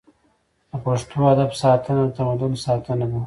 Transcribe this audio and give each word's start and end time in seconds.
د 0.69 0.71
پښتو 0.83 1.17
ادب 1.33 1.51
ساتنه 1.61 2.01
د 2.07 2.09
تمدن 2.17 2.53
ساتنه 2.65 3.05
ده. 3.11 3.19